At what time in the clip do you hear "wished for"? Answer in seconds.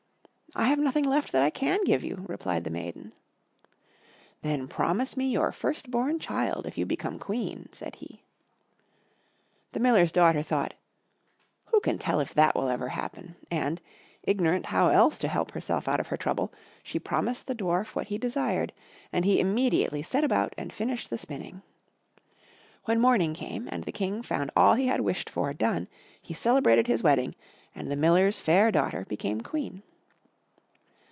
24.99-25.53